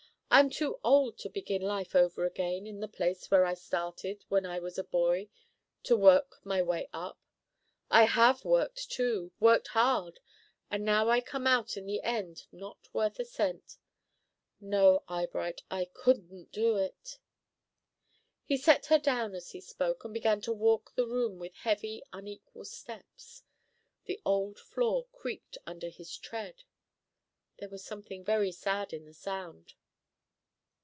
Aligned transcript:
I'm 0.33 0.49
too 0.49 0.79
old 0.81 1.17
to 1.19 1.29
begin 1.29 1.61
life 1.61 1.93
over 1.93 2.23
again 2.25 2.65
in 2.65 2.79
the 2.79 2.87
place 2.87 3.29
where 3.29 3.43
I 3.45 3.53
started 3.53 4.23
when 4.29 4.45
I 4.45 4.59
was 4.59 4.77
a 4.77 4.83
boy 4.83 5.27
to 5.83 5.97
work 5.97 6.39
my 6.45 6.61
way 6.61 6.87
up. 6.93 7.19
I 7.89 8.03
have 8.05 8.45
worked, 8.45 8.89
too, 8.89 9.33
worked 9.41 9.67
hard, 9.67 10.21
and 10.69 10.85
now 10.85 11.09
I 11.09 11.19
come 11.19 11.47
out 11.47 11.75
in 11.75 11.85
the 11.85 12.01
end 12.01 12.45
not 12.49 12.77
worth 12.93 13.19
a 13.19 13.25
cent. 13.25 13.75
No, 14.61 15.03
Eyebright, 15.09 15.63
I 15.69 15.83
couldn't 15.93 16.53
do 16.53 16.77
it!" 16.77 17.19
He 18.45 18.55
set 18.55 18.85
her 18.85 18.99
down 18.99 19.35
as 19.35 19.51
he 19.51 19.59
spoke, 19.59 20.05
and 20.05 20.13
began 20.13 20.39
to 20.41 20.53
walk 20.53 20.95
the 20.95 21.05
room 21.07 21.39
with 21.39 21.55
heavy, 21.55 22.03
unequal 22.13 22.63
steps. 22.63 23.43
The 24.05 24.21
old 24.23 24.59
floor 24.59 25.07
creaked 25.11 25.57
under 25.67 25.89
his 25.89 26.17
tread. 26.17 26.63
There 27.57 27.69
was 27.69 27.83
something 27.83 28.23
very 28.23 28.53
sad 28.53 28.93
in 28.93 29.03
the 29.03 29.13
sound. 29.13 29.73